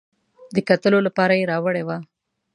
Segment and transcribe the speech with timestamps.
[0.55, 1.97] د کتلو لپاره یې راوړې وه.